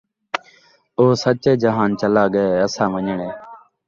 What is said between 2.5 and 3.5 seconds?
اساں ونڄݨے